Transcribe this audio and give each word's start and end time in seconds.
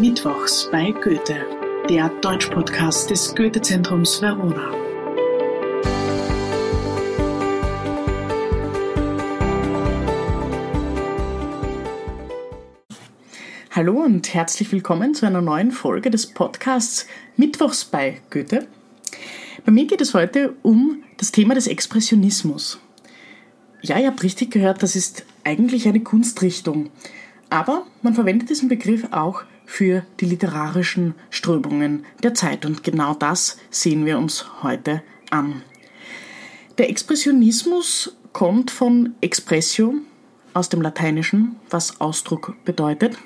Mittwochs 0.00 0.68
bei 0.72 0.90
Goethe, 0.90 1.46
der 1.88 2.08
Deutschpodcast 2.20 3.10
des 3.10 3.32
Goethe-Zentrums 3.34 4.20
Verona. 4.20 4.72
Hallo 13.70 14.02
und 14.02 14.34
herzlich 14.34 14.72
willkommen 14.72 15.14
zu 15.14 15.26
einer 15.26 15.40
neuen 15.40 15.70
Folge 15.70 16.10
des 16.10 16.26
Podcasts 16.26 17.06
Mittwochs 17.36 17.84
bei 17.84 18.20
Goethe. 18.30 18.66
Bei 19.64 19.70
mir 19.70 19.86
geht 19.86 20.00
es 20.00 20.12
heute 20.12 20.54
um 20.62 21.04
das 21.18 21.30
Thema 21.30 21.54
des 21.54 21.68
Expressionismus. 21.68 22.80
Ja, 23.80 23.98
ihr 23.98 24.08
habt 24.08 24.24
richtig 24.24 24.50
gehört, 24.50 24.82
das 24.82 24.96
ist 24.96 25.24
eigentlich 25.44 25.86
eine 25.86 26.00
Kunstrichtung. 26.00 26.90
Aber 27.48 27.86
man 28.02 28.14
verwendet 28.14 28.50
diesen 28.50 28.68
Begriff 28.68 29.06
auch 29.12 29.44
für 29.66 30.04
die 30.20 30.26
literarischen 30.26 31.14
Strömungen 31.30 32.04
der 32.22 32.34
Zeit 32.34 32.64
und 32.66 32.84
genau 32.84 33.14
das 33.14 33.58
sehen 33.70 34.06
wir 34.06 34.18
uns 34.18 34.62
heute 34.62 35.02
an. 35.30 35.62
Der 36.78 36.90
Expressionismus 36.90 38.16
kommt 38.32 38.70
von 38.70 39.14
expressio 39.20 39.94
aus 40.54 40.68
dem 40.68 40.82
Lateinischen, 40.82 41.56
was 41.70 42.00
Ausdruck 42.00 42.56
bedeutet. 42.64 43.16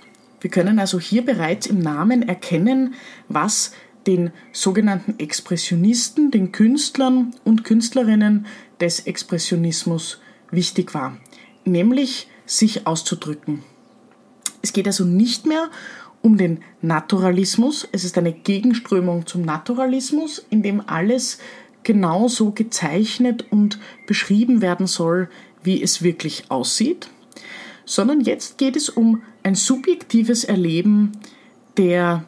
Wir 0.41 0.51
können 0.51 0.79
also 0.79 1.01
hier 1.01 1.25
bereits 1.25 1.67
im 1.67 1.79
Namen 1.79 2.29
erkennen, 2.29 2.95
was 3.29 3.73
den 4.07 4.31
sogenannten 4.53 5.19
Expressionisten, 5.19 6.31
den 6.31 6.53
Künstlern 6.53 7.35
und 7.45 7.65
Künstlerinnen 7.65 8.47
des 8.81 9.01
Expressionismus 9.01 10.21
wichtig 10.51 10.95
war, 10.95 11.19
nämlich 11.65 12.29
sich 12.47 12.87
auszudrücken. 12.87 13.63
Es 14.63 14.73
geht 14.73 14.87
also 14.87 15.05
nicht 15.05 15.47
mehr 15.47 15.71
um 16.23 16.37
den 16.37 16.61
Naturalismus. 16.83 17.89
Es 17.93 18.05
ist 18.05 18.19
eine 18.19 18.33
Gegenströmung 18.33 19.27
zum 19.27 19.43
Naturalismus, 19.43 20.45
in 20.51 20.63
dem 20.63 20.83
alles 20.87 21.39
genauso 21.83 22.51
gezeichnet 22.51 23.47
und 23.51 23.79
beschrieben 24.07 24.61
werden 24.61 24.87
soll, 24.87 25.29
wie 25.63 25.83
es 25.83 26.03
wirklich 26.03 26.51
aussieht, 26.51 27.09
sondern 27.85 28.21
jetzt 28.21 28.59
geht 28.59 28.77
es 28.77 28.89
um 28.89 29.23
ein 29.43 29.55
subjektives 29.55 30.45
Erleben 30.45 31.13
der 31.77 32.25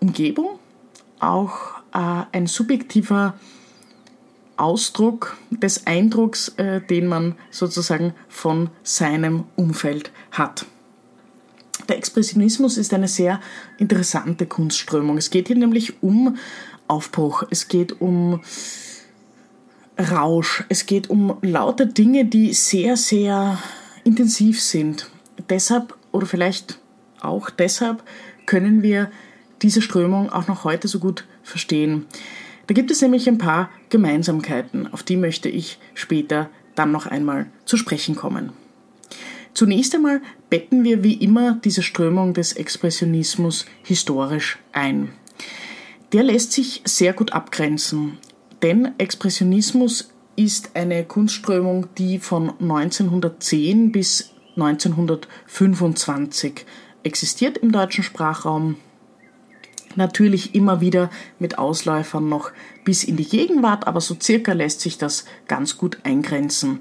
Umgebung, 0.00 0.58
auch 1.18 1.80
äh, 1.92 2.24
ein 2.32 2.46
subjektiver 2.46 3.34
Ausdruck 4.56 5.36
des 5.50 5.86
Eindrucks, 5.86 6.48
äh, 6.56 6.80
den 6.80 7.06
man 7.06 7.34
sozusagen 7.50 8.14
von 8.28 8.70
seinem 8.82 9.44
Umfeld 9.56 10.12
hat. 10.30 10.66
Der 11.90 11.98
Expressionismus 11.98 12.78
ist 12.78 12.94
eine 12.94 13.08
sehr 13.08 13.40
interessante 13.76 14.46
Kunstströmung. 14.46 15.18
Es 15.18 15.30
geht 15.30 15.48
hier 15.48 15.56
nämlich 15.56 16.00
um 16.04 16.36
Aufbruch, 16.86 17.42
es 17.50 17.66
geht 17.66 18.00
um 18.00 18.42
Rausch, 19.98 20.62
es 20.68 20.86
geht 20.86 21.10
um 21.10 21.38
lauter 21.42 21.86
Dinge, 21.86 22.26
die 22.26 22.54
sehr, 22.54 22.96
sehr 22.96 23.58
intensiv 24.04 24.62
sind. 24.62 25.10
Deshalb 25.48 25.96
oder 26.12 26.26
vielleicht 26.26 26.78
auch 27.20 27.50
deshalb 27.50 28.04
können 28.46 28.82
wir 28.82 29.10
diese 29.60 29.82
Strömung 29.82 30.30
auch 30.30 30.46
noch 30.46 30.62
heute 30.62 30.86
so 30.86 31.00
gut 31.00 31.24
verstehen. 31.42 32.06
Da 32.68 32.74
gibt 32.74 32.92
es 32.92 33.02
nämlich 33.02 33.28
ein 33.28 33.38
paar 33.38 33.68
Gemeinsamkeiten, 33.88 34.86
auf 34.94 35.02
die 35.02 35.16
möchte 35.16 35.48
ich 35.48 35.80
später 35.94 36.50
dann 36.76 36.92
noch 36.92 37.06
einmal 37.06 37.46
zu 37.64 37.76
sprechen 37.76 38.14
kommen. 38.14 38.52
Zunächst 39.54 39.94
einmal 39.94 40.22
betten 40.48 40.84
wir 40.84 41.02
wie 41.02 41.14
immer 41.14 41.58
diese 41.64 41.82
Strömung 41.82 42.34
des 42.34 42.52
Expressionismus 42.52 43.66
historisch 43.82 44.58
ein. 44.72 45.10
Der 46.12 46.22
lässt 46.22 46.52
sich 46.52 46.82
sehr 46.84 47.12
gut 47.12 47.32
abgrenzen, 47.32 48.18
denn 48.62 48.92
Expressionismus 48.98 50.12
ist 50.36 50.70
eine 50.74 51.04
Kunstströmung, 51.04 51.86
die 51.98 52.18
von 52.18 52.50
1910 52.60 53.92
bis 53.92 54.30
1925 54.56 56.66
existiert 57.02 57.58
im 57.58 57.72
deutschen 57.72 58.04
Sprachraum. 58.04 58.76
Natürlich 59.96 60.54
immer 60.54 60.80
wieder 60.80 61.10
mit 61.38 61.58
Ausläufern 61.58 62.28
noch 62.28 62.52
bis 62.84 63.04
in 63.04 63.16
die 63.16 63.28
Gegenwart, 63.28 63.86
aber 63.86 64.00
so 64.00 64.16
circa 64.20 64.52
lässt 64.52 64.80
sich 64.80 64.98
das 64.98 65.24
ganz 65.48 65.78
gut 65.78 65.98
eingrenzen. 66.04 66.80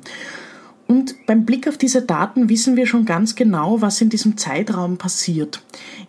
Und 0.89 1.27
beim 1.27 1.45
Blick 1.45 1.67
auf 1.67 1.77
diese 1.77 2.01
Daten 2.01 2.49
wissen 2.49 2.75
wir 2.75 2.87
schon 2.87 3.05
ganz 3.05 3.35
genau, 3.35 3.79
was 3.79 4.01
in 4.01 4.09
diesem 4.09 4.37
Zeitraum 4.37 4.97
passiert. 4.97 5.61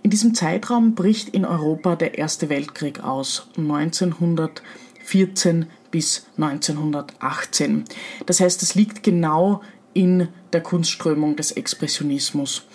In 0.03 0.09
diesem 0.09 0.33
Zeitraum 0.33 0.95
bricht 0.95 1.29
in 1.29 1.45
Europa 1.45 1.97
der 1.97 2.17
Erste 2.17 2.49
Weltkrieg 2.49 3.05
aus, 3.05 3.47
1914 3.59 5.67
bis 5.91 6.25
1918. 6.39 7.85
Das 8.25 8.41
heißt, 8.41 8.63
es 8.63 8.75
liegt 8.75 9.03
genau 9.03 9.61
in 9.93 10.29
der 10.55 10.63
Kunstströmung 10.63 11.37
des 11.37 11.53
Expressionismus. 11.53 12.67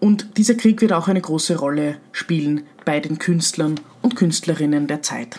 Und 0.00 0.38
dieser 0.38 0.56
Krieg 0.56 0.80
wird 0.80 0.92
auch 0.92 1.06
eine 1.06 1.20
große 1.20 1.56
Rolle 1.56 1.98
spielen 2.10 2.64
bei 2.84 2.98
den 2.98 3.20
Künstlern 3.20 3.78
und 4.02 4.16
Künstlerinnen 4.16 4.88
der 4.88 5.02
Zeit. 5.02 5.38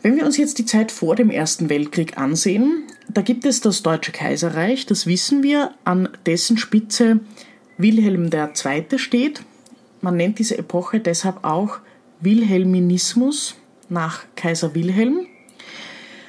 Wenn 0.00 0.16
wir 0.16 0.24
uns 0.24 0.38
jetzt 0.38 0.56
die 0.56 0.64
Zeit 0.64 0.90
vor 0.90 1.16
dem 1.16 1.28
Ersten 1.28 1.68
Weltkrieg 1.68 2.16
ansehen, 2.16 2.84
da 3.08 3.22
gibt 3.22 3.44
es 3.44 3.60
das 3.60 3.82
Deutsche 3.82 4.12
Kaiserreich, 4.12 4.86
das 4.86 5.06
wissen 5.06 5.42
wir, 5.42 5.74
an 5.84 6.08
dessen 6.26 6.58
Spitze 6.58 7.20
Wilhelm 7.78 8.30
II. 8.32 8.98
steht. 8.98 9.42
Man 10.00 10.16
nennt 10.16 10.38
diese 10.38 10.58
Epoche 10.58 11.00
deshalb 11.00 11.44
auch 11.44 11.78
Wilhelminismus 12.20 13.56
nach 13.88 14.24
Kaiser 14.36 14.74
Wilhelm. 14.74 15.26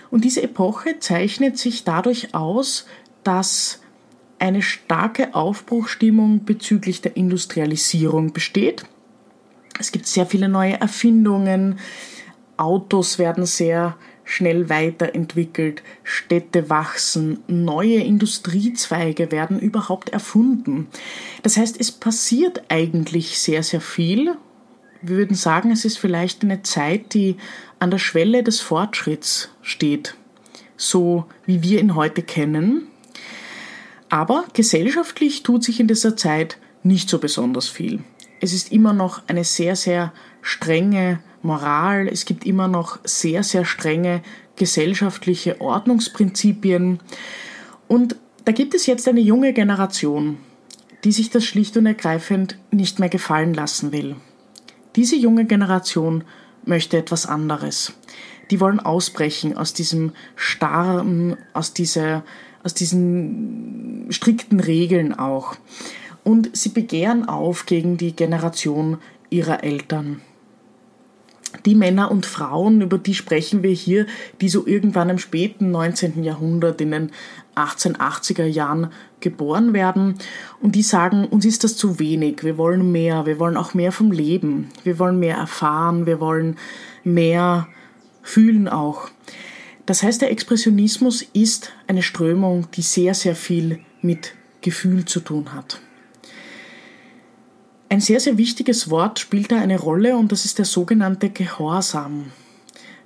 Und 0.10 0.24
diese 0.24 0.42
Epoche 0.42 1.00
zeichnet 1.00 1.58
sich 1.58 1.84
dadurch 1.84 2.34
aus, 2.34 2.86
dass 3.24 3.80
eine 4.40 4.62
starke 4.62 5.36
Aufbruchstimmung 5.36 6.46
bezüglich 6.46 7.02
der 7.02 7.18
Industrialisierung 7.18 8.32
besteht. 8.32 8.86
Es 9.78 9.92
gibt 9.92 10.08
sehr 10.08 10.26
viele 10.26 10.50
neue 10.50 10.80
Erfindungen, 10.80 11.80
Autos 12.58 13.20
werden 13.20 13.46
sehr 13.46 13.96
schnell 14.30 14.70
weiterentwickelt, 14.70 15.82
Städte 16.04 16.70
wachsen, 16.70 17.40
neue 17.48 17.96
Industriezweige 17.96 19.32
werden 19.32 19.60
überhaupt 19.60 20.10
erfunden. 20.10 20.88
Das 21.42 21.58
heißt, 21.58 21.80
es 21.80 21.92
passiert 21.92 22.62
eigentlich 22.70 23.40
sehr, 23.40 23.64
sehr 23.64 23.82
viel. 23.82 24.36
Wir 25.02 25.18
würden 25.18 25.36
sagen, 25.36 25.72
es 25.72 25.84
ist 25.84 25.98
vielleicht 25.98 26.44
eine 26.44 26.62
Zeit, 26.62 27.16
die 27.16 27.38
an 27.80 27.90
der 27.90 27.98
Schwelle 27.98 28.44
des 28.44 28.62
Fortschritts 28.62 29.50
steht, 29.64 30.14
so 30.78 31.26
wie 31.48 31.64
wir 31.64 31.80
ihn 31.80 31.96
heute 31.96 32.22
kennen. 32.22 32.84
Aber 34.10 34.46
gesellschaftlich 34.54 35.42
tut 35.42 35.64
sich 35.64 35.80
in 35.80 35.88
dieser 35.88 36.16
Zeit 36.16 36.60
nicht 36.84 37.10
so 37.10 37.18
besonders 37.18 37.68
viel. 37.68 38.04
Es 38.42 38.54
ist 38.54 38.72
immer 38.72 38.94
noch 38.94 39.24
eine 39.28 39.44
sehr, 39.44 39.76
sehr 39.76 40.14
strenge 40.44 41.20
Moral, 41.42 42.08
es 42.08 42.26
gibt 42.26 42.46
immer 42.46 42.68
noch 42.68 43.00
sehr, 43.04 43.44
sehr 43.44 43.66
strenge 43.66 44.22
gesellschaftliche 44.56 45.62
Ordnungsprinzipien. 45.62 47.00
Und 47.88 48.16
da 48.46 48.52
gibt 48.52 48.76
es 48.76 48.86
jetzt 48.86 49.08
eine 49.08 49.22
junge 49.22 49.54
Generation, 49.54 50.38
die 51.04 51.12
sich 51.12 51.30
das 51.30 51.46
schlicht 51.46 51.78
und 51.78 51.86
ergreifend 51.86 52.58
nicht 52.72 53.00
mehr 53.00 53.10
gefallen 53.10 53.54
lassen 53.54 53.92
will. 53.92 54.16
Diese 54.96 55.16
junge 55.16 55.46
Generation 55.46 56.24
möchte 56.66 56.98
etwas 56.98 57.26
anderes. 57.26 57.94
Die 58.52 58.60
wollen 58.60 58.80
ausbrechen 58.80 59.56
aus 59.56 59.74
diesem 59.74 60.12
starren, 60.36 61.38
aus 61.54 61.74
dieser, 61.74 62.24
aus 62.64 62.74
diesen 62.74 64.08
strikten 64.10 64.60
Regeln 64.60 65.14
auch. 65.14 65.56
Und 66.24 66.56
sie 66.58 66.70
begehren 66.70 67.30
auf 67.30 67.66
gegen 67.66 67.98
die 67.98 68.16
Generation 68.16 68.98
ihrer 69.30 69.64
Eltern 69.64 70.22
die 71.66 71.76
Männer 71.76 72.12
und 72.12 72.26
Frauen, 72.26 72.82
über 72.82 72.98
die 72.98 73.16
sprechen 73.16 73.64
wir 73.64 73.72
hier, 73.72 74.06
die 74.42 74.50
so 74.50 74.66
irgendwann 74.68 75.10
im 75.10 75.18
späten 75.18 75.72
19. 75.72 76.24
Jahrhundert 76.24 76.80
in 76.82 76.92
den 76.92 77.12
1880er 77.56 78.46
Jahren 78.46 78.92
geboren 79.20 79.74
werden 79.74 80.16
und 80.62 80.76
die 80.76 80.82
sagen, 80.82 81.26
uns 81.26 81.46
ist 81.46 81.64
das 81.64 81.76
zu 81.76 82.00
wenig, 82.00 82.44
wir 82.44 82.58
wollen 82.58 82.92
mehr, 82.92 83.26
wir 83.26 83.40
wollen 83.40 83.58
auch 83.58 83.74
mehr 83.74 83.92
vom 83.92 84.12
Leben, 84.12 84.70
wir 84.84 85.00
wollen 85.00 85.20
mehr 85.20 85.36
erfahren, 85.36 86.06
wir 86.06 86.20
wollen 86.20 86.58
mehr 87.04 87.68
fühlen 88.22 88.68
auch. 88.68 89.10
Das 89.86 90.04
heißt, 90.04 90.22
der 90.22 90.32
Expressionismus 90.32 91.24
ist 91.34 91.72
eine 91.88 92.04
Strömung, 92.04 92.68
die 92.76 92.84
sehr, 92.84 93.14
sehr 93.14 93.36
viel 93.36 93.80
mit 94.02 94.34
Gefühl 94.62 95.06
zu 95.06 95.20
tun 95.20 95.54
hat. 95.54 95.82
Ein 97.92 98.02
sehr, 98.02 98.20
sehr 98.20 98.38
wichtiges 98.38 98.92
Wort 98.92 99.18
spielt 99.18 99.52
da 99.52 99.58
eine 99.58 99.80
Rolle 99.80 100.16
und 100.16 100.32
das 100.32 100.46
ist 100.46 100.60
der 100.60 100.66
sogenannte 100.66 101.32
Gehorsam. 101.32 102.32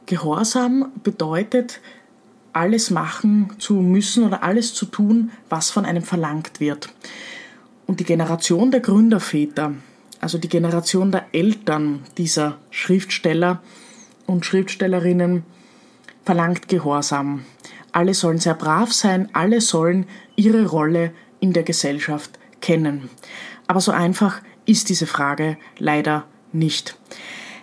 Gehorsam 0.06 0.91
bedeutet, 1.03 1.80
alles 2.51 2.91
machen 2.91 3.53
zu 3.59 3.75
müssen 3.75 4.25
oder 4.25 4.44
alles 4.44 4.74
zu 4.74 4.85
tun, 4.85 5.31
was 5.47 5.69
von 5.69 5.85
einem 5.85 6.03
verlangt 6.03 6.59
wird. 6.59 6.89
Und 7.88 8.01
die 8.01 8.03
Generation 8.03 8.71
der 8.71 8.81
Gründerväter, 8.81 9.74
also 10.19 10.38
die 10.38 10.50
Generation 10.50 11.13
der 11.13 11.27
Eltern 11.31 12.03
dieser 12.18 12.57
Schriftsteller 12.69 13.62
und 14.25 14.45
Schriftstellerinnen, 14.45 15.44
verlangt 16.25 16.68
Gehorsam. 16.68 17.45
Alle 17.94 18.13
sollen 18.13 18.39
sehr 18.39 18.56
brav 18.56 18.91
sein, 18.91 19.29
alle 19.31 19.62
sollen 19.62 20.07
ihre 20.36 20.65
Rolle 20.65 21.13
in 21.39 21.53
der 21.53 21.63
Gesellschaft 21.63 22.38
kennen. 22.59 23.09
Aber 23.68 23.79
so 23.79 23.94
einfach 23.94 24.41
ist 24.65 24.89
diese 24.89 25.07
Frage 25.07 25.57
leider 25.77 26.25
nicht. 26.51 26.98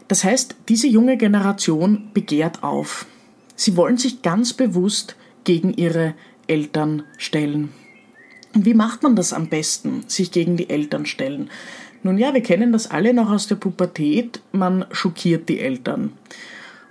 Das 0.08 0.25
heißt, 0.25 0.56
diese 0.69 0.88
junge 0.88 1.17
Generation 1.17 2.11
begehrt 2.12 2.62
auf. 2.62 3.06
Sie 3.55 3.76
wollen 3.76 3.97
sich 3.97 4.23
ganz 4.23 4.52
bewusst 4.52 5.17
gegen 5.44 5.73
ihre 5.75 6.14
Eltern 6.47 7.05
stellen. 7.17 7.73
Und 8.55 8.64
wie 8.64 8.75
macht 8.75 9.02
man 9.02 9.14
das 9.14 9.32
am 9.32 9.49
besten, 9.49 10.05
sich 10.08 10.32
gegen 10.32 10.56
die 10.56 10.69
Eltern 10.69 11.06
stellen? 11.06 11.50
Nun 12.02 12.19
ja, 12.19 12.35
wir 12.35 12.43
kennen 12.43 12.73
das 12.73 12.91
alle 12.91 13.14
noch 13.14 13.31
aus 13.31 13.47
der 13.47 13.56
Pubertät, 13.56 14.41
man 14.52 14.87
schockiert 14.91 15.49
die 15.49 15.61
Eltern. 15.61 16.12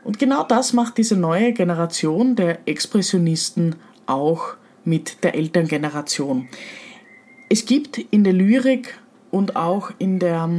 Und 0.03 0.19
genau 0.19 0.43
das 0.43 0.73
macht 0.73 0.97
diese 0.97 1.17
neue 1.17 1.51
Generation 1.51 2.35
der 2.35 2.59
Expressionisten 2.67 3.75
auch 4.05 4.55
mit 4.85 5.23
der 5.23 5.35
Elterngeneration. 5.35 6.47
Es 7.49 7.65
gibt 7.65 7.97
in 7.97 8.23
der 8.23 8.33
Lyrik 8.33 8.97
und 9.31 9.55
auch 9.55 9.91
in 9.99 10.19
der 10.19 10.49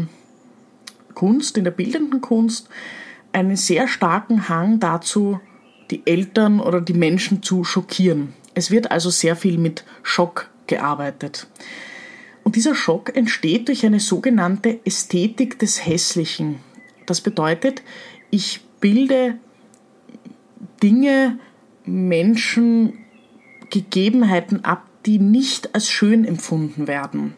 Kunst, 1.15 1.59
in 1.59 1.65
der 1.65 1.71
bildenden 1.71 2.21
Kunst, 2.21 2.69
einen 3.33 3.57
sehr 3.57 3.89
starken 3.89 4.49
Hang 4.49 4.81
dazu, 4.81 5.41
die 5.91 6.07
Eltern 6.07 6.61
oder 6.61 6.81
die 6.81 6.95
Menschen 6.95 7.43
zu 7.43 7.65
schockieren. 7.65 8.35
Es 8.55 8.71
wird 8.71 8.91
also 8.91 9.11
sehr 9.11 9.37
viel 9.37 9.59
mit 9.59 9.85
Schock 10.03 10.51
gearbeitet. 10.67 11.49
Und 12.43 12.57
dieser 12.57 12.75
Schock 12.75 13.15
entsteht 13.15 13.69
durch 13.69 13.85
eine 13.85 14.01
sogenannte 14.01 14.81
Ästhetik 14.85 15.59
des 15.59 15.85
Hässlichen. 15.87 16.57
Das 17.07 17.21
bedeutet, 17.21 17.83
ich 18.31 18.61
bilde 18.81 19.37
Dinge, 20.83 21.39
Menschen, 21.85 22.99
Gegebenheiten 23.71 24.65
ab, 24.65 24.87
die 25.07 25.19
nicht 25.19 25.75
als 25.75 25.89
schön 25.89 26.25
empfunden 26.25 26.87
werden. 26.87 27.35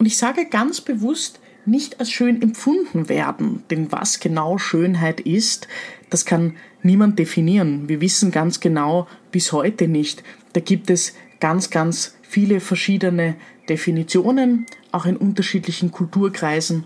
Und 0.00 0.06
ich 0.06 0.16
sage 0.16 0.46
ganz 0.46 0.80
bewusst, 0.80 1.40
nicht 1.66 2.00
als 2.00 2.10
schön 2.10 2.40
empfunden 2.40 3.10
werden. 3.10 3.64
Denn 3.70 3.92
was 3.92 4.18
genau 4.18 4.56
Schönheit 4.56 5.20
ist, 5.20 5.68
das 6.08 6.24
kann 6.24 6.56
niemand 6.82 7.18
definieren. 7.18 7.86
Wir 7.86 8.00
wissen 8.00 8.30
ganz 8.30 8.60
genau 8.60 9.06
bis 9.30 9.52
heute 9.52 9.88
nicht. 9.88 10.22
Da 10.54 10.60
gibt 10.60 10.88
es 10.88 11.12
ganz, 11.38 11.68
ganz 11.68 12.16
viele 12.22 12.60
verschiedene 12.60 13.36
Definitionen, 13.68 14.64
auch 14.90 15.04
in 15.04 15.18
unterschiedlichen 15.18 15.92
Kulturkreisen. 15.92 16.84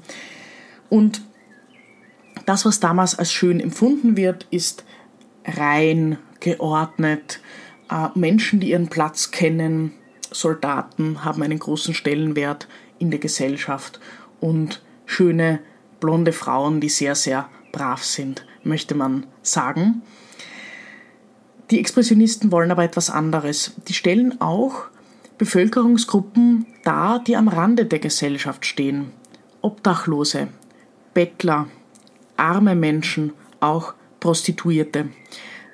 Und 0.90 1.22
das, 2.46 2.64
was 2.64 2.80
damals 2.80 3.16
als 3.16 3.32
schön 3.32 3.60
empfunden 3.60 4.16
wird, 4.16 4.48
ist 4.50 4.84
rein, 5.44 6.18
geordnet, 6.40 7.40
äh, 7.92 8.08
Menschen, 8.16 8.58
die 8.58 8.70
ihren 8.70 8.88
Platz 8.88 9.30
kennen, 9.30 9.92
Soldaten 10.32 11.24
haben 11.24 11.44
einen 11.44 11.60
großen 11.60 11.94
Stellenwert 11.94 12.66
in 12.98 13.10
der 13.10 13.20
Gesellschaft 13.20 14.00
und 14.40 14.82
schöne 15.06 15.60
blonde 16.00 16.32
Frauen, 16.32 16.80
die 16.80 16.88
sehr, 16.88 17.14
sehr 17.14 17.48
brav 17.72 18.04
sind, 18.04 18.46
möchte 18.62 18.94
man 18.94 19.26
sagen. 19.42 20.02
Die 21.70 21.80
Expressionisten 21.80 22.52
wollen 22.52 22.70
aber 22.70 22.84
etwas 22.84 23.10
anderes. 23.10 23.72
Die 23.88 23.94
stellen 23.94 24.40
auch 24.40 24.84
Bevölkerungsgruppen 25.38 26.66
dar, 26.84 27.22
die 27.24 27.36
am 27.36 27.48
Rande 27.48 27.86
der 27.86 27.98
Gesellschaft 27.98 28.66
stehen. 28.66 29.10
Obdachlose, 29.62 30.48
Bettler, 31.14 31.68
arme 32.36 32.74
Menschen, 32.74 33.32
auch 33.60 33.94
Prostituierte. 34.20 35.08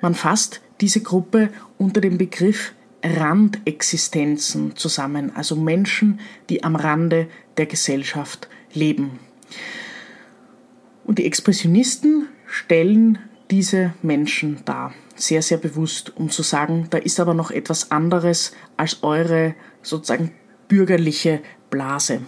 Man 0.01 0.15
fasst 0.15 0.61
diese 0.79 1.01
Gruppe 1.01 1.49
unter 1.77 2.01
dem 2.01 2.17
Begriff 2.17 2.73
Randexistenzen 3.03 4.75
zusammen, 4.75 5.35
also 5.35 5.55
Menschen, 5.55 6.19
die 6.49 6.63
am 6.63 6.75
Rande 6.75 7.27
der 7.57 7.65
Gesellschaft 7.65 8.47
leben. 8.73 9.19
Und 11.03 11.19
die 11.19 11.25
Expressionisten 11.25 12.27
stellen 12.45 13.19
diese 13.49 13.93
Menschen 14.01 14.59
dar, 14.65 14.93
sehr, 15.15 15.41
sehr 15.41 15.57
bewusst, 15.57 16.15
um 16.15 16.29
zu 16.29 16.41
sagen, 16.41 16.87
da 16.89 16.97
ist 16.97 17.19
aber 17.19 17.33
noch 17.33 17.51
etwas 17.51 17.91
anderes 17.91 18.53
als 18.77 19.03
eure 19.03 19.55
sozusagen 19.81 20.31
bürgerliche 20.67 21.41
Blase. 21.69 22.21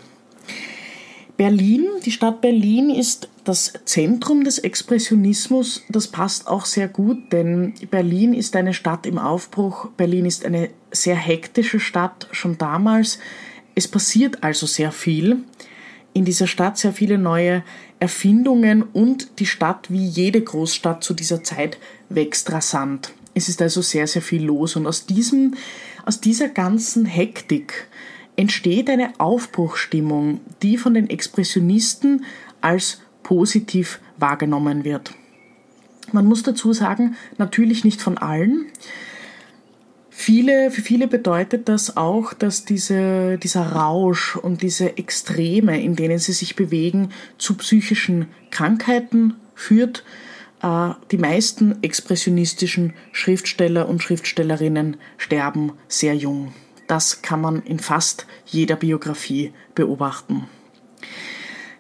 Berlin, 1.38 1.88
die 2.06 2.12
Stadt 2.12 2.42
Berlin 2.42 2.90
ist 2.90 3.28
das 3.44 3.74
Zentrum 3.86 4.44
des 4.44 4.60
Expressionismus. 4.60 5.82
Das 5.90 6.08
passt 6.08 6.48
auch 6.48 6.66
sehr 6.66 6.88
gut, 6.88 7.32
denn 7.32 7.74
Berlin 7.90 8.34
ist 8.34 8.56
eine 8.56 8.74
Stadt 8.74 9.06
im 9.06 9.18
Aufbruch. 9.18 9.90
Berlin 9.98 10.26
ist 10.26 10.46
eine 10.46 10.70
sehr 10.92 11.16
hektische 11.16 11.80
Stadt 11.80 12.28
schon 12.32 12.58
damals. 12.58 13.20
Es 13.76 13.88
passiert 13.88 14.44
also 14.44 14.68
sehr 14.68 14.92
viel 14.92 15.44
in 16.14 16.26
dieser 16.26 16.46
Stadt, 16.46 16.78
sehr 16.78 16.94
viele 16.94 17.18
neue 17.18 17.64
Erfindungen 18.00 18.84
und 18.84 19.40
die 19.40 19.48
Stadt, 19.48 19.90
wie 19.90 20.06
jede 20.06 20.42
Großstadt 20.42 21.04
zu 21.04 21.14
dieser 21.16 21.44
Zeit, 21.44 21.80
wächst 22.10 22.52
rasant. 22.52 23.14
Es 23.34 23.50
ist 23.50 23.62
also 23.62 23.82
sehr, 23.82 24.06
sehr 24.06 24.22
viel 24.22 24.44
los 24.44 24.76
und 24.76 24.86
aus 24.86 25.08
diesem, 25.08 25.56
aus 26.06 26.22
dieser 26.22 26.50
ganzen 26.50 27.06
Hektik 27.06 27.88
entsteht 28.36 28.90
eine 28.90 29.20
Aufbruchstimmung, 29.20 30.42
die 30.62 30.78
von 30.78 30.94
den 30.94 31.10
Expressionisten 31.10 32.26
als 32.62 33.02
positiv 33.22 34.00
wahrgenommen 34.18 34.84
wird. 34.84 35.14
Man 36.12 36.26
muss 36.26 36.44
dazu 36.44 36.74
sagen, 36.74 37.16
natürlich 37.38 37.84
nicht 37.84 38.02
von 38.02 38.18
allen. 38.18 38.68
Viele, 40.10 40.70
für 40.70 40.82
viele 40.82 41.08
bedeutet 41.08 41.68
das 41.68 41.98
auch, 41.98 42.34
dass 42.34 42.66
diese, 42.66 43.40
dieser 43.40 43.72
Rausch 43.72 44.36
und 44.36 44.62
diese 44.62 44.98
Extreme, 44.98 45.82
in 45.82 45.96
denen 45.96 46.20
sie 46.20 46.34
sich 46.34 46.56
bewegen, 46.56 47.10
zu 47.40 47.56
psychischen 47.56 48.28
Krankheiten 48.52 49.34
führt. 49.56 50.04
Äh, 50.62 50.92
die 51.12 51.18
meisten 51.18 51.82
expressionistischen 51.82 52.94
Schriftsteller 53.12 53.90
und 53.90 54.04
Schriftstellerinnen 54.04 54.98
sterben 55.18 55.74
sehr 55.88 56.16
jung. 56.16 56.54
Das 56.94 57.24
kann 57.24 57.42
man 57.42 57.64
in 57.64 57.80
fast 57.80 58.28
jeder 58.46 58.76
Biografie 58.76 59.52
beobachten. 59.74 60.48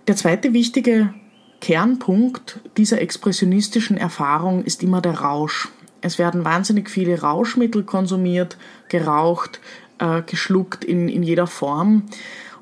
Der 0.07 0.15
zweite 0.15 0.53
wichtige 0.53 1.13
Kernpunkt 1.61 2.61
dieser 2.77 2.99
expressionistischen 2.99 3.95
Erfahrung 3.95 4.63
ist 4.63 4.81
immer 4.81 5.01
der 5.01 5.19
Rausch. 5.19 5.69
Es 6.01 6.17
werden 6.17 6.45
wahnsinnig 6.45 6.89
viele 6.89 7.21
Rauschmittel 7.21 7.83
konsumiert, 7.83 8.57
geraucht, 8.89 9.61
äh, 9.99 10.23
geschluckt 10.23 10.83
in, 10.83 11.07
in 11.09 11.21
jeder 11.21 11.45
Form. 11.45 12.07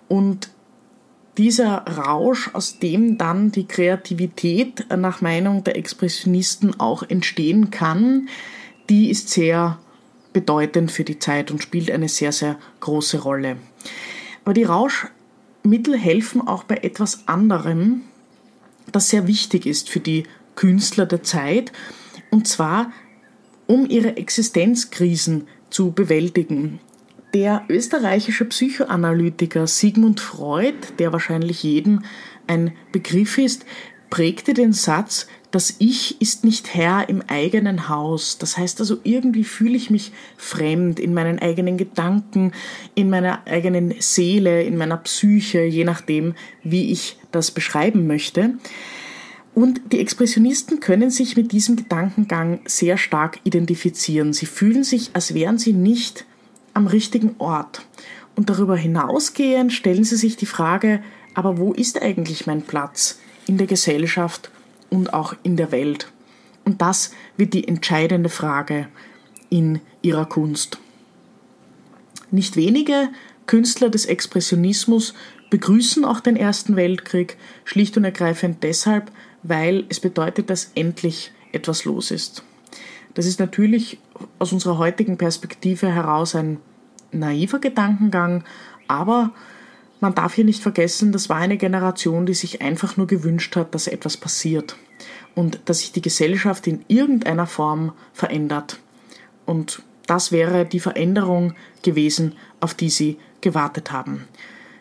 Und 0.09 0.49
dieser 1.37 1.85
Rausch, 1.87 2.49
aus 2.51 2.79
dem 2.79 3.17
dann 3.17 3.53
die 3.53 3.65
Kreativität 3.65 4.87
nach 4.93 5.21
Meinung 5.21 5.63
der 5.63 5.77
Expressionisten 5.77 6.81
auch 6.81 7.03
entstehen 7.03 7.71
kann, 7.71 8.27
die 8.89 9.09
ist 9.09 9.29
sehr 9.29 9.79
bedeutend 10.33 10.91
für 10.91 11.03
die 11.03 11.19
Zeit 11.19 11.51
und 11.51 11.61
spielt 11.61 11.91
eine 11.91 12.09
sehr, 12.09 12.31
sehr 12.31 12.57
große 12.79 13.19
Rolle. 13.19 13.57
Aber 14.43 14.53
die 14.53 14.63
Rauschmittel 14.63 15.97
helfen 15.97 16.47
auch 16.47 16.63
bei 16.63 16.77
etwas 16.77 17.27
anderem, 17.27 18.01
das 18.91 19.09
sehr 19.09 19.27
wichtig 19.27 19.65
ist 19.65 19.89
für 19.89 19.99
die 19.99 20.23
Künstler 20.55 21.05
der 21.05 21.23
Zeit, 21.23 21.71
und 22.29 22.47
zwar 22.47 22.91
um 23.67 23.89
ihre 23.89 24.17
Existenzkrisen 24.17 25.47
zu 25.69 25.91
bewältigen. 25.91 26.79
Der 27.33 27.63
österreichische 27.69 28.43
Psychoanalytiker 28.45 29.65
Sigmund 29.65 30.19
Freud, 30.19 30.75
der 30.99 31.13
wahrscheinlich 31.13 31.63
jedem 31.63 32.03
ein 32.47 32.73
Begriff 32.91 33.37
ist, 33.37 33.65
prägte 34.09 34.53
den 34.53 34.73
Satz, 34.73 35.27
das 35.51 35.75
Ich 35.79 36.21
ist 36.21 36.45
nicht 36.45 36.73
Herr 36.73 37.09
im 37.09 37.21
eigenen 37.27 37.89
Haus. 37.89 38.37
Das 38.37 38.57
heißt 38.57 38.79
also, 38.79 38.97
irgendwie 39.03 39.43
fühle 39.43 39.75
ich 39.75 39.89
mich 39.89 40.13
fremd 40.37 40.99
in 40.99 41.13
meinen 41.13 41.39
eigenen 41.39 41.77
Gedanken, 41.77 42.53
in 42.95 43.09
meiner 43.09 43.45
eigenen 43.45 43.93
Seele, 43.99 44.63
in 44.63 44.77
meiner 44.77 44.97
Psyche, 44.97 45.63
je 45.63 45.83
nachdem, 45.83 46.35
wie 46.63 46.91
ich 46.91 47.17
das 47.31 47.51
beschreiben 47.51 48.07
möchte. 48.07 48.55
Und 49.53 49.81
die 49.91 49.99
Expressionisten 49.99 50.79
können 50.79 51.09
sich 51.09 51.35
mit 51.35 51.51
diesem 51.51 51.75
Gedankengang 51.75 52.61
sehr 52.65 52.97
stark 52.97 53.39
identifizieren. 53.43 54.31
Sie 54.31 54.45
fühlen 54.45 54.85
sich, 54.85 55.09
als 55.13 55.33
wären 55.33 55.57
sie 55.57 55.73
nicht 55.73 56.25
am 56.73 56.87
richtigen 56.87 57.35
Ort. 57.39 57.85
Und 58.37 58.49
darüber 58.49 58.77
hinausgehend 58.77 59.73
stellen 59.73 60.05
sie 60.05 60.15
sich 60.15 60.37
die 60.37 60.45
Frage, 60.45 61.03
aber 61.33 61.57
wo 61.57 61.73
ist 61.73 62.01
eigentlich 62.01 62.47
mein 62.47 62.61
Platz 62.61 63.19
in 63.45 63.57
der 63.57 63.67
Gesellschaft 63.67 64.49
und 64.91 65.13
auch 65.13 65.33
in 65.41 65.57
der 65.57 65.71
Welt. 65.71 66.11
Und 66.63 66.81
das 66.83 67.11
wird 67.37 67.55
die 67.55 67.67
entscheidende 67.67 68.29
Frage 68.29 68.87
in 69.49 69.79
ihrer 70.03 70.25
Kunst. 70.25 70.77
Nicht 72.29 72.55
wenige 72.55 73.09
Künstler 73.47 73.89
des 73.89 74.05
Expressionismus 74.05 75.15
begrüßen 75.49 76.05
auch 76.05 76.19
den 76.19 76.35
Ersten 76.37 76.75
Weltkrieg, 76.75 77.37
schlicht 77.65 77.97
und 77.97 78.03
ergreifend 78.03 78.63
deshalb, 78.63 79.11
weil 79.43 79.85
es 79.89 79.99
bedeutet, 79.99 80.49
dass 80.49 80.71
endlich 80.75 81.31
etwas 81.51 81.83
los 81.83 82.11
ist. 82.11 82.43
Das 83.13 83.25
ist 83.25 83.39
natürlich 83.39 83.99
aus 84.39 84.53
unserer 84.53 84.77
heutigen 84.77 85.17
Perspektive 85.17 85.91
heraus 85.91 86.35
ein 86.35 86.59
naiver 87.11 87.59
Gedankengang, 87.59 88.43
aber 88.87 89.31
man 90.01 90.15
darf 90.15 90.33
hier 90.33 90.43
nicht 90.43 90.61
vergessen, 90.61 91.11
das 91.11 91.29
war 91.29 91.37
eine 91.37 91.57
Generation, 91.57 92.25
die 92.25 92.33
sich 92.33 92.61
einfach 92.61 92.97
nur 92.97 93.07
gewünscht 93.07 93.55
hat, 93.55 93.73
dass 93.73 93.87
etwas 93.87 94.17
passiert 94.17 94.75
und 95.35 95.61
dass 95.65 95.79
sich 95.79 95.91
die 95.91 96.01
Gesellschaft 96.01 96.67
in 96.67 96.83
irgendeiner 96.87 97.47
Form 97.47 97.93
verändert. 98.11 98.79
Und 99.45 99.83
das 100.07 100.31
wäre 100.31 100.65
die 100.65 100.79
Veränderung 100.79 101.53
gewesen, 101.83 102.33
auf 102.59 102.73
die 102.73 102.89
sie 102.89 103.17
gewartet 103.39 103.91
haben. 103.91 104.27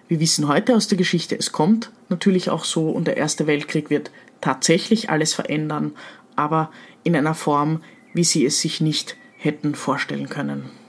Wir 0.09 0.21
wissen 0.21 0.49
heute 0.49 0.75
aus 0.75 0.89
der 0.89 0.99
Geschichte, 0.99 1.39
es 1.39 1.53
kommt 1.53 1.93
natürlich 2.09 2.50
auch 2.50 2.65
so 2.65 2.91
und 2.91 3.07
der 3.07 3.17
Erste 3.17 3.47
Weltkrieg 3.47 3.91
wird 3.91 4.11
tatsächlich 4.41 5.11
alles 5.11 5.35
verändern, 5.35 5.93
aber 6.35 6.71
in 7.05 7.15
einer 7.15 7.35
Form, 7.35 7.83
wie 8.15 8.25
sie 8.25 8.45
es 8.45 8.61
sich 8.61 8.81
nicht 8.81 9.17
hätten 9.37 9.75
vorstellen 9.75 10.29
können. 10.29 10.79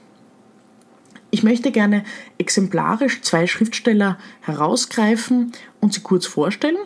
Ich 1.34 1.42
möchte 1.42 1.72
gerne 1.72 2.04
exemplarisch 2.36 3.22
zwei 3.22 3.46
Schriftsteller 3.46 4.18
herausgreifen 4.42 5.52
und 5.80 5.94
sie 5.94 6.02
kurz 6.02 6.26
vorstellen. 6.26 6.76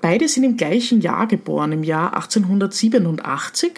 Beide 0.00 0.28
sind 0.28 0.42
im 0.42 0.56
gleichen 0.56 1.00
Jahr 1.00 1.28
geboren, 1.28 1.70
im 1.70 1.84
Jahr 1.84 2.14
1887. 2.14 3.74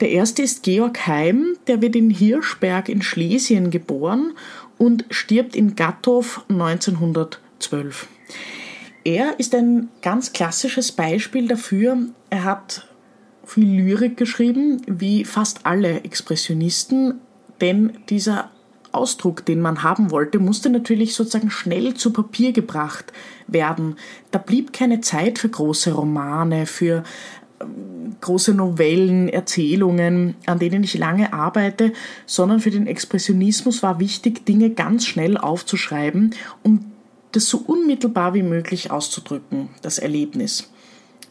Der 0.00 0.10
erste 0.10 0.42
ist 0.42 0.64
Georg 0.64 1.06
Heim, 1.06 1.56
der 1.66 1.80
wird 1.80 1.96
in 1.96 2.10
Hirschberg 2.10 2.90
in 2.90 3.00
Schlesien 3.00 3.70
geboren 3.70 4.34
und 4.76 5.06
stirbt 5.10 5.56
in 5.56 5.74
Gatow 5.74 6.44
1912. 6.50 8.06
Er 9.04 9.40
ist 9.40 9.54
ein 9.54 9.88
ganz 10.02 10.34
klassisches 10.34 10.92
Beispiel 10.92 11.48
dafür. 11.48 11.96
Er 12.28 12.44
hat 12.44 12.86
viel 13.46 13.80
Lyrik 13.80 14.18
geschrieben, 14.18 14.82
wie 14.86 15.24
fast 15.24 15.64
alle 15.64 16.04
Expressionisten, 16.04 17.20
denn 17.60 17.98
dieser 18.08 18.50
Ausdruck, 18.96 19.44
den 19.44 19.60
man 19.60 19.82
haben 19.82 20.10
wollte, 20.10 20.38
musste 20.38 20.70
natürlich 20.70 21.14
sozusagen 21.14 21.50
schnell 21.50 21.94
zu 21.94 22.12
Papier 22.12 22.52
gebracht 22.52 23.12
werden. 23.46 23.96
Da 24.30 24.38
blieb 24.38 24.72
keine 24.72 25.00
Zeit 25.00 25.38
für 25.38 25.48
große 25.48 25.92
Romane, 25.92 26.66
für 26.66 27.04
ähm, 27.60 28.16
große 28.20 28.54
Novellen, 28.54 29.28
Erzählungen, 29.28 30.34
an 30.46 30.58
denen 30.58 30.82
ich 30.82 30.96
lange 30.96 31.32
arbeite, 31.32 31.92
sondern 32.24 32.60
für 32.60 32.70
den 32.70 32.86
Expressionismus 32.86 33.82
war 33.82 34.00
wichtig, 34.00 34.46
Dinge 34.46 34.70
ganz 34.70 35.06
schnell 35.06 35.36
aufzuschreiben, 35.36 36.34
um 36.62 36.92
das 37.32 37.46
so 37.46 37.58
unmittelbar 37.58 38.32
wie 38.34 38.42
möglich 38.42 38.90
auszudrücken, 38.90 39.68
das 39.82 39.98
Erlebnis. 39.98 40.70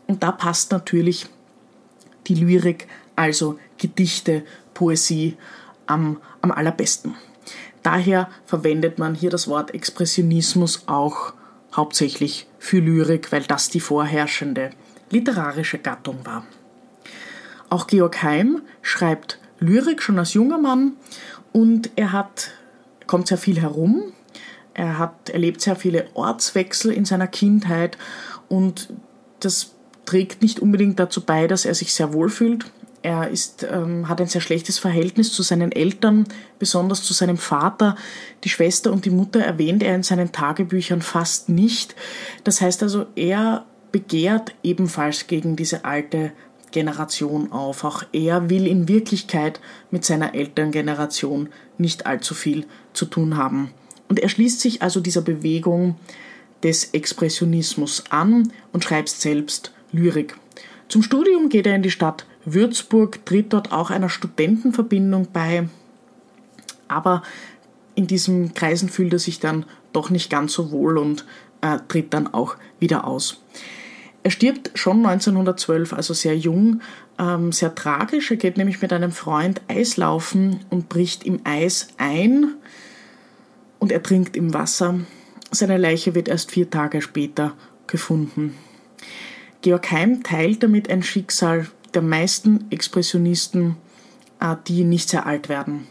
Und 0.08 0.22
da 0.22 0.32
passt 0.32 0.72
natürlich 0.72 1.26
die 2.28 2.36
Lyrik, 2.36 2.88
also 3.16 3.58
Gedichte, 3.78 4.44
Poesie 4.74 5.36
am, 5.88 6.18
am 6.42 6.52
allerbesten. 6.52 7.16
Daher 7.84 8.30
verwendet 8.46 8.98
man 8.98 9.14
hier 9.14 9.30
das 9.30 9.48
Wort 9.48 9.74
Expressionismus 9.74 10.84
auch 10.88 11.34
hauptsächlich 11.76 12.48
für 12.58 12.80
Lyrik, 12.80 13.32
weil 13.32 13.44
das 13.44 13.70
die 13.70 13.80
vorherrschende 13.80 14.72
literarische 15.12 15.78
Gattung 15.78 16.26
war. 16.26 16.46
Auch 17.70 17.88
Georg 17.88 18.24
Heim 18.24 18.62
schreibt 18.82 19.40
Lyrik 19.60 20.02
schon 20.02 20.20
als 20.20 20.34
junger 20.34 20.58
Mann 20.58 20.94
und 21.52 21.92
er 21.96 22.12
hat, 22.12 22.52
kommt 23.08 23.28
sehr 23.28 23.38
viel 23.38 23.60
herum. 23.60 24.14
Er 24.74 24.98
hat 24.98 25.30
erlebt 25.30 25.62
sehr 25.62 25.76
viele 25.76 26.08
Ortswechsel 26.16 26.92
in 26.92 27.06
seiner 27.06 27.28
Kindheit 27.28 27.98
und 28.50 28.90
das 29.40 29.72
trägt 30.06 30.42
nicht 30.42 30.60
unbedingt 30.60 31.00
dazu 31.00 31.22
bei, 31.22 31.48
dass 31.48 31.66
er 31.66 31.76
sich 31.76 31.94
sehr 31.94 32.14
wohl 32.14 32.30
fühlt. 32.30 32.66
Er 33.06 33.30
ist, 33.30 33.62
ähm, 33.72 34.10
hat 34.10 34.20
ein 34.20 34.26
sehr 34.26 34.42
schlechtes 34.42 34.80
Verhältnis 34.80 35.32
zu 35.32 35.44
seinen 35.44 35.72
Eltern, 35.72 36.26
besonders 36.58 37.04
zu 37.04 37.14
seinem 37.14 37.38
Vater. 37.38 37.98
Die 38.44 38.50
Schwester 38.50 38.92
und 38.92 39.06
die 39.06 39.12
Mutter 39.12 39.42
erwähnt 39.42 39.84
er 39.84 39.94
in 39.94 40.02
seinen 40.02 40.32
Tagebüchern 40.32 41.04
fast 41.04 41.48
nicht. 41.48 41.94
Das 42.46 42.62
heißt 42.62 42.82
also, 42.82 43.06
er 43.16 43.66
begehrt 43.92 44.56
ebenfalls 44.64 45.28
gegen 45.28 45.56
diese 45.56 45.86
alte 45.86 46.32
Generation 46.72 47.52
auf. 47.52 47.84
Auch 47.84 48.02
er 48.12 48.50
will 48.50 48.66
in 48.66 48.88
Wirklichkeit 48.88 49.60
mit 49.92 50.04
seiner 50.04 50.34
Elterngeneration 50.34 51.50
nicht 51.78 52.08
allzu 52.08 52.34
viel 52.34 52.66
zu 52.94 53.06
tun 53.06 53.38
haben. 53.38 53.70
Und 54.10 54.20
er 54.20 54.30
schließt 54.30 54.60
sich 54.60 54.82
also 54.82 55.00
dieser 55.00 55.22
Bewegung 55.22 55.96
des 56.64 56.86
Expressionismus 56.86 58.06
an 58.10 58.52
und 58.74 58.84
schreibt 58.84 59.10
selbst 59.10 59.74
Lyrik. 59.92 60.36
Zum 60.90 61.04
Studium 61.04 61.50
geht 61.50 61.68
er 61.68 61.76
in 61.76 61.84
die 61.84 61.92
Stadt 61.92 62.26
Würzburg, 62.46 63.26
tritt 63.26 63.54
dort 63.54 63.72
auch 63.72 63.90
einer 63.90 64.10
Studentenverbindung 64.10 65.28
bei, 65.32 65.68
aber 66.88 67.24
in 67.96 68.08
diesen 68.08 68.54
Kreisen 68.54 68.90
fühlt 68.90 69.14
er 69.14 69.20
sich 69.20 69.40
dann 69.40 69.66
doch 69.94 70.10
nicht 70.10 70.30
ganz 70.30 70.54
so 70.54 70.72
wohl 70.72 70.98
und 70.98 71.26
äh, 71.62 71.80
tritt 71.88 72.14
dann 72.14 72.34
auch 72.34 72.56
wieder 72.80 73.06
aus. 73.06 73.42
Er 74.24 74.32
stirbt 74.32 74.72
schon 74.74 75.06
1912, 75.06 75.94
also 75.94 76.14
sehr 76.14 76.36
jung, 76.38 76.82
ähm, 77.20 77.52
sehr 77.52 77.76
tragisch. 77.76 78.32
Er 78.32 78.38
geht 78.38 78.58
nämlich 78.58 78.82
mit 78.82 78.92
einem 78.92 79.12
Freund 79.12 79.62
Eislaufen 79.68 80.62
und 80.70 80.90
bricht 80.90 81.24
im 81.24 81.42
Eis 81.44 81.90
ein 81.98 82.56
und 83.80 83.92
ertrinkt 83.92 84.36
im 84.36 84.54
Wasser. 84.54 85.00
Seine 85.52 85.78
Leiche 85.78 86.16
wird 86.16 86.28
erst 86.28 86.52
vier 86.52 86.70
Tage 86.70 87.02
später 87.02 87.54
gefunden. 87.88 88.56
Georg 89.62 89.92
Heim 89.92 90.24
teilt 90.24 90.64
damit 90.64 90.90
ein 90.90 91.04
Schicksal 91.04 91.68
der 91.96 92.02
meisten 92.02 92.70
Expressionisten, 92.72 93.78
äh, 94.40 94.56
die 94.68 94.84
nicht 94.84 95.10
sehr 95.10 95.26
alt 95.26 95.50
werden. 95.50 95.88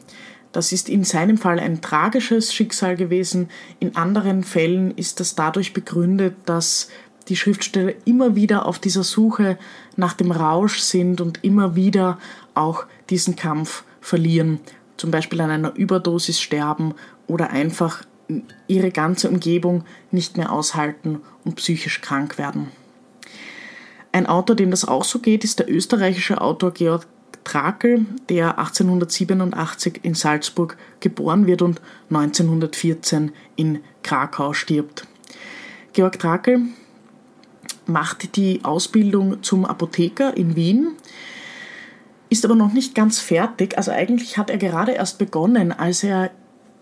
Das 0.53 0.71
ist 0.71 0.89
in 0.89 1.03
seinem 1.03 1.37
Fall 1.37 1.59
ein 1.59 1.81
tragisches 1.81 2.55
Schicksal 2.55 2.95
gewesen. 2.97 3.49
In 3.81 3.97
anderen 3.97 4.45
Fällen 4.45 4.93
ist 4.93 5.19
das 5.19 5.35
dadurch 5.35 5.73
begründet, 5.73 6.37
dass 6.45 6.91
die 7.29 7.35
Schriftsteller 7.35 7.93
immer 8.05 8.37
wieder 8.37 8.67
auf 8.67 8.79
dieser 8.79 9.03
Suche 9.03 9.59
nach 9.97 10.13
dem 10.13 10.31
Rausch 10.31 10.79
sind 10.79 11.21
und 11.21 11.43
immer 11.43 11.75
wieder 11.75 12.19
auch 12.55 12.87
diesen 13.11 13.35
Kampf 13.35 13.83
verlieren. 14.01 14.61
Zum 14.97 15.11
Beispiel 15.11 15.41
an 15.41 15.51
einer 15.51 15.75
Überdosis 15.75 16.41
sterben 16.41 16.95
oder 17.27 17.51
einfach 17.51 18.05
ihre 18.69 18.91
ganze 18.91 19.29
Umgebung 19.29 19.85
nicht 20.13 20.37
mehr 20.37 20.53
aushalten 20.53 21.21
und 21.45 21.57
psychisch 21.57 22.01
krank 22.01 22.39
werden. 22.39 22.69
Ein 24.15 24.27
Autor, 24.27 24.55
dem 24.55 24.71
das 24.71 24.85
auch 24.85 25.03
so 25.03 25.19
geht, 25.19 25.43
ist 25.43 25.59
der 25.59 25.69
österreichische 25.69 26.41
Autor 26.41 26.71
Georg 26.71 27.05
Trakel, 27.43 28.07
der 28.29 28.61
1887 28.61 30.05
in 30.05 30.15
Salzburg 30.15 30.77
geboren 31.01 31.49
wird 31.49 31.63
und 31.63 31.81
1914 32.11 33.33
in 33.57 33.81
Krakau 34.05 34.53
stirbt. 34.53 35.09
Georg 35.95 36.21
Trakel 36.21 36.61
macht 37.87 38.37
die 38.37 38.65
Ausbildung 38.65 39.43
zum 39.43 39.65
Apotheker 39.65 40.37
in 40.37 40.55
Wien, 40.55 40.93
ist 42.31 42.45
aber 42.45 42.55
noch 42.55 42.73
nicht 42.73 42.95
ganz 42.95 43.19
fertig. 43.19 43.77
Also 43.77 43.91
eigentlich 43.91 44.39
hat 44.39 44.49
er 44.49 44.59
gerade 44.59 44.93
erst 44.93 45.19
begonnen, 45.19 45.73
als 45.73 46.05
er 46.05 46.31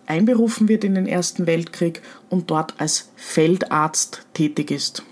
einberufen 0.05 0.67
wird 0.67 0.83
in 0.83 0.93
den 0.93 1.07
Ersten 1.07 1.47
Weltkrieg 1.47 2.03
und 2.29 2.51
dort 2.51 2.79
als 2.79 3.09
Feldarzt 3.15 4.27
tätig 4.35 4.69
ist. 4.69 5.03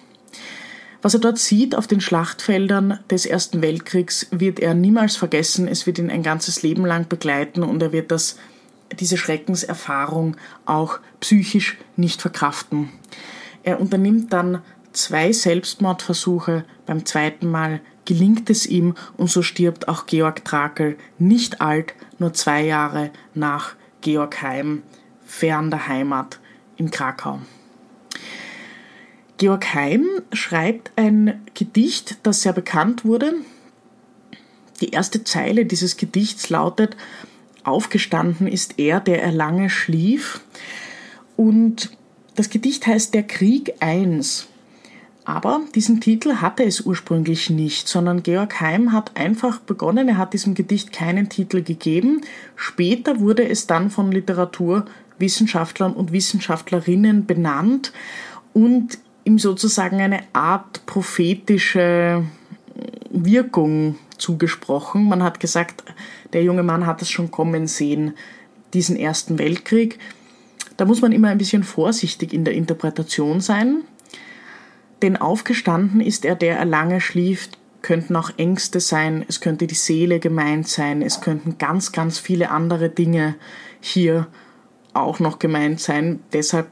Was 1.02 1.16
er 1.16 1.20
dort 1.20 1.40
sieht 1.40 1.76
auf 1.76 1.88
den 1.88 2.00
Schlachtfeldern 2.00 3.00
des 3.10 3.26
Ersten 3.26 3.62
Weltkriegs, 3.62 4.28
wird 4.30 4.60
er 4.60 4.76
niemals 4.76 5.16
vergessen. 5.16 5.68
Es 5.68 5.88
wird 5.88 5.98
ihn 5.98 6.12
ein 6.12 6.22
ganzes 6.22 6.62
Leben 6.62 6.86
lang 6.86 7.08
begleiten 7.08 7.64
und 7.64 7.82
er 7.82 7.92
wird 7.92 8.12
das, 8.12 8.38
diese 9.00 9.18
Schreckenserfahrung 9.18 10.38
auch 10.66 11.00
psychisch 11.20 11.78
nicht 11.96 12.22
verkraften. 12.22 12.90
Er 13.64 13.80
unternimmt 13.80 14.32
dann 14.32 14.62
zwei 14.94 15.32
Selbstmordversuche. 15.32 16.66
Beim 16.86 17.06
zweiten 17.06 17.50
Mal 17.50 17.82
gelingt 18.06 18.50
es 18.52 18.68
ihm 18.68 18.96
und 19.18 19.30
so 19.30 19.42
stirbt 19.42 19.88
auch 19.88 20.06
Georg 20.06 20.46
Trakel 20.46 20.98
nicht 21.18 21.62
alt, 21.62 21.94
nur 22.20 22.34
zwei 22.34 22.64
Jahre 22.64 23.10
nach 23.34 23.76
Georg 24.02 24.42
Heim, 24.42 24.84
fern 25.26 25.72
der 25.72 25.88
Heimat 25.88 26.40
in 26.78 26.92
Krakau. 26.92 27.40
Georg 29.42 29.74
Heim 29.74 30.06
schreibt 30.34 30.92
ein 30.98 31.42
Gedicht, 31.56 32.20
das 32.22 32.44
sehr 32.44 32.54
bekannt 32.54 33.06
wurde. 33.06 33.34
Die 34.82 34.92
erste 34.92 35.24
Zeile 35.24 35.66
dieses 35.66 35.98
Gedichts 35.98 36.52
lautet, 36.52 36.96
Aufgestanden 37.64 38.46
ist 38.46 38.78
er, 38.78 39.00
der 39.00 39.24
er 39.24 39.32
lange 39.32 39.72
schlief. 39.72 40.42
Und 41.38 41.90
das 42.36 42.52
Gedicht 42.52 42.86
heißt 42.86 43.16
Der 43.16 43.24
Krieg 43.24 43.74
I. 43.84 44.22
Aber 45.26 45.62
diesen 45.74 46.02
Titel 46.02 46.36
hatte 46.36 46.64
es 46.64 46.82
ursprünglich 46.82 47.50
nicht, 47.50 47.88
sondern 47.88 48.22
Georg 48.22 48.62
Heim 48.62 48.92
hat 48.92 49.18
einfach 49.18 49.58
begonnen, 49.58 50.08
er 50.08 50.18
hat 50.18 50.34
diesem 50.34 50.54
Gedicht 50.54 50.92
keinen 50.94 51.30
Titel 51.30 51.64
gegeben. 51.64 52.22
Später 52.56 53.20
wurde 53.20 53.50
es 53.50 53.66
dann 53.66 53.90
von 53.90 54.12
Literatur 54.12 54.86
Wissenschaftlern 55.18 55.94
und 55.94 56.12
Wissenschaftlerinnen 56.12 57.26
benannt 57.26 57.92
und 58.54 59.00
ihm 59.24 59.40
sozusagen 59.40 60.02
eine 60.02 60.22
Art 60.34 60.86
prophetische 60.86 62.24
Wirkung 63.10 63.96
zugesprochen. 64.18 65.08
Man 65.08 65.24
hat 65.24 65.40
gesagt, 65.40 65.84
der 66.34 66.44
junge 66.44 66.64
Mann 66.64 66.86
hat 66.86 67.02
es 67.02 67.10
schon 67.10 67.32
kommen 67.32 67.68
sehen, 67.68 68.14
diesen 68.74 68.96
Ersten 68.96 69.38
Weltkrieg. 69.38 70.00
Da 70.78 70.86
muss 70.86 71.02
man 71.02 71.12
immer 71.12 71.30
ein 71.30 71.38
bisschen 71.38 71.64
vorsichtig 71.64 72.34
in 72.34 72.46
der 72.46 72.54
Interpretation 72.54 73.42
sein, 73.42 73.84
denn 75.02 75.18
aufgestanden 75.18 76.02
ist 76.02 76.26
er, 76.26 76.36
der 76.36 76.58
er 76.58 76.66
lange 76.66 77.02
schlief, 77.02 77.50
könnten 77.82 78.16
auch 78.16 78.32
Ängste 78.38 78.80
sein, 78.80 79.26
es 79.28 79.42
könnte 79.42 79.68
die 79.68 79.76
Seele 79.76 80.20
gemeint 80.20 80.68
sein, 80.68 81.02
es 81.02 81.22
könnten 81.22 81.58
ganz, 81.58 81.92
ganz 81.92 82.20
viele 82.20 82.52
andere 82.52 82.90
Dinge 82.90 83.36
hier 83.80 84.28
auch 84.94 85.20
noch 85.20 85.40
gemeint 85.40 85.80
sein. 85.80 86.20
Deshalb 86.34 86.68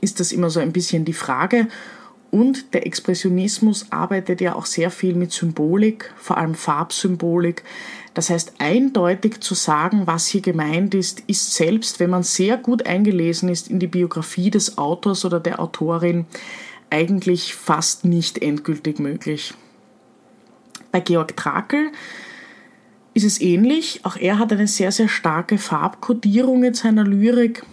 ist 0.00 0.20
das 0.20 0.32
immer 0.32 0.50
so 0.50 0.60
ein 0.60 0.72
bisschen 0.72 1.04
die 1.04 1.12
Frage. 1.12 1.68
Und 2.30 2.74
der 2.74 2.86
Expressionismus 2.86 3.86
arbeitet 3.90 4.40
ja 4.40 4.54
auch 4.54 4.66
sehr 4.66 4.90
viel 4.90 5.14
mit 5.14 5.32
Symbolik, 5.32 6.12
vor 6.16 6.38
allem 6.38 6.54
Farbsymbolik. 6.54 7.64
Das 8.14 8.30
heißt, 8.30 8.54
eindeutig 8.58 9.40
zu 9.40 9.54
sagen, 9.54 10.06
was 10.06 10.28
hier 10.28 10.40
gemeint 10.40 10.94
ist, 10.94 11.24
ist 11.26 11.54
selbst, 11.54 11.98
wenn 11.98 12.10
man 12.10 12.22
sehr 12.22 12.56
gut 12.56 12.86
eingelesen 12.86 13.48
ist 13.48 13.68
in 13.68 13.80
die 13.80 13.88
Biografie 13.88 14.50
des 14.50 14.78
Autors 14.78 15.24
oder 15.24 15.40
der 15.40 15.60
Autorin, 15.60 16.26
eigentlich 16.88 17.54
fast 17.54 18.04
nicht 18.04 18.42
endgültig 18.42 18.98
möglich. 18.98 19.54
Bei 20.92 21.00
Georg 21.00 21.36
Trakel 21.36 21.92
ist 23.14 23.24
es 23.24 23.40
ähnlich. 23.40 24.00
Auch 24.04 24.16
er 24.16 24.38
hat 24.38 24.52
eine 24.52 24.66
sehr, 24.66 24.92
sehr 24.92 25.08
starke 25.08 25.58
Farbkodierung 25.58 26.64
in 26.64 26.74
seiner 26.74 27.04
Lyrik. 27.04 27.64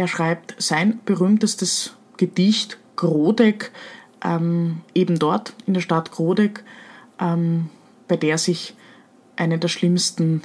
Er 0.00 0.08
schreibt 0.08 0.54
sein 0.56 0.98
berühmtestes 1.04 1.92
Gedicht 2.16 2.78
Grodeck, 2.96 3.70
ähm, 4.24 4.80
eben 4.94 5.18
dort 5.18 5.52
in 5.66 5.74
der 5.74 5.82
Stadt 5.82 6.10
Grodeck, 6.10 6.64
ähm, 7.20 7.68
bei 8.08 8.16
der 8.16 8.38
sich 8.38 8.74
eine 9.36 9.58
der 9.58 9.68
schlimmsten 9.68 10.40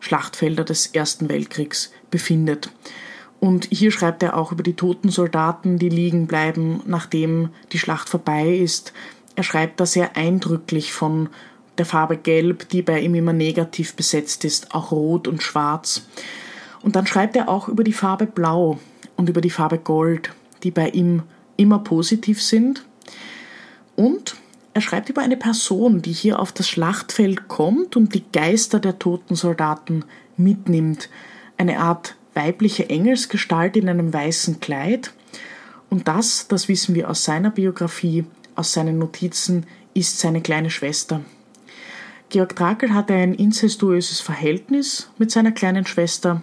Schlachtfelder 0.00 0.64
des 0.64 0.86
Ersten 0.86 1.28
Weltkriegs 1.28 1.92
befindet. 2.10 2.70
Und 3.40 3.68
hier 3.70 3.90
schreibt 3.90 4.22
er 4.22 4.34
auch 4.34 4.52
über 4.52 4.62
die 4.62 4.72
toten 4.72 5.10
Soldaten, 5.10 5.78
die 5.78 5.90
liegen 5.90 6.26
bleiben, 6.26 6.80
nachdem 6.86 7.50
die 7.72 7.78
Schlacht 7.78 8.08
vorbei 8.08 8.56
ist. 8.56 8.94
Er 9.36 9.42
schreibt 9.42 9.80
da 9.80 9.84
sehr 9.84 10.16
eindrücklich 10.16 10.94
von 10.94 11.28
der 11.76 11.84
Farbe 11.84 12.16
Gelb, 12.16 12.70
die 12.70 12.80
bei 12.80 13.00
ihm 13.00 13.14
immer 13.14 13.34
negativ 13.34 13.96
besetzt 13.96 14.46
ist, 14.46 14.74
auch 14.74 14.92
Rot 14.92 15.28
und 15.28 15.42
Schwarz. 15.42 16.06
Und 16.88 16.96
dann 16.96 17.06
schreibt 17.06 17.36
er 17.36 17.50
auch 17.50 17.68
über 17.68 17.84
die 17.84 17.92
Farbe 17.92 18.24
Blau 18.24 18.78
und 19.14 19.28
über 19.28 19.42
die 19.42 19.50
Farbe 19.50 19.76
Gold, 19.76 20.30
die 20.62 20.70
bei 20.70 20.88
ihm 20.88 21.22
immer 21.58 21.80
positiv 21.80 22.42
sind. 22.42 22.82
Und 23.94 24.36
er 24.72 24.80
schreibt 24.80 25.10
über 25.10 25.20
eine 25.20 25.36
Person, 25.36 26.00
die 26.00 26.12
hier 26.12 26.40
auf 26.40 26.50
das 26.50 26.66
Schlachtfeld 26.66 27.46
kommt 27.46 27.94
und 27.94 28.14
die 28.14 28.24
Geister 28.32 28.80
der 28.80 28.98
toten 28.98 29.34
Soldaten 29.34 30.06
mitnimmt. 30.38 31.10
Eine 31.58 31.80
Art 31.80 32.16
weibliche 32.32 32.88
Engelsgestalt 32.88 33.76
in 33.76 33.90
einem 33.90 34.14
weißen 34.14 34.58
Kleid. 34.60 35.12
Und 35.90 36.08
das, 36.08 36.48
das 36.48 36.68
wissen 36.68 36.94
wir 36.94 37.10
aus 37.10 37.22
seiner 37.22 37.50
Biografie, 37.50 38.24
aus 38.54 38.72
seinen 38.72 38.98
Notizen, 38.98 39.66
ist 39.92 40.20
seine 40.20 40.40
kleine 40.40 40.70
Schwester. 40.70 41.20
Georg 42.30 42.56
Trakel 42.56 42.94
hatte 42.94 43.12
ein 43.12 43.34
incestuöses 43.34 44.20
Verhältnis 44.20 45.10
mit 45.18 45.30
seiner 45.30 45.52
kleinen 45.52 45.84
Schwester. 45.84 46.42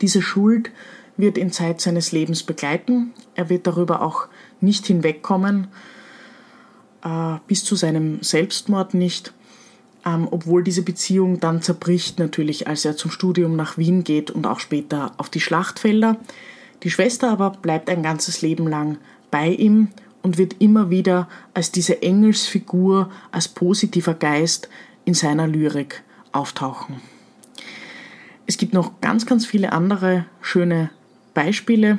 Diese 0.00 0.22
Schuld 0.22 0.70
wird 1.16 1.38
ihn 1.38 1.50
Zeit 1.50 1.80
seines 1.80 2.12
Lebens 2.12 2.42
begleiten. 2.42 3.12
Er 3.34 3.48
wird 3.48 3.66
darüber 3.66 4.02
auch 4.02 4.28
nicht 4.60 4.86
hinwegkommen, 4.86 5.68
äh, 7.02 7.36
bis 7.46 7.64
zu 7.64 7.76
seinem 7.76 8.22
Selbstmord 8.22 8.94
nicht, 8.94 9.32
ähm, 10.04 10.28
obwohl 10.30 10.62
diese 10.62 10.82
Beziehung 10.82 11.40
dann 11.40 11.62
zerbricht 11.62 12.18
natürlich, 12.18 12.66
als 12.68 12.84
er 12.84 12.96
zum 12.96 13.10
Studium 13.10 13.56
nach 13.56 13.78
Wien 13.78 14.04
geht 14.04 14.30
und 14.30 14.46
auch 14.46 14.60
später 14.60 15.12
auf 15.16 15.28
die 15.30 15.40
Schlachtfelder. 15.40 16.16
Die 16.82 16.90
Schwester 16.90 17.30
aber 17.30 17.50
bleibt 17.50 17.88
ein 17.88 18.02
ganzes 18.02 18.42
Leben 18.42 18.66
lang 18.66 18.98
bei 19.30 19.48
ihm 19.48 19.88
und 20.22 20.38
wird 20.38 20.56
immer 20.58 20.90
wieder 20.90 21.28
als 21.54 21.72
diese 21.72 22.02
Engelsfigur, 22.02 23.10
als 23.30 23.48
positiver 23.48 24.14
Geist 24.14 24.68
in 25.04 25.14
seiner 25.14 25.46
Lyrik 25.46 26.02
auftauchen. 26.32 27.00
Es 28.46 28.58
gibt 28.58 28.72
noch 28.72 29.00
ganz, 29.00 29.26
ganz 29.26 29.44
viele 29.44 29.72
andere 29.72 30.24
schöne 30.40 30.90
Beispiele 31.34 31.98